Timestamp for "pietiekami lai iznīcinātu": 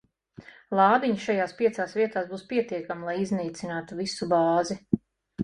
2.55-4.01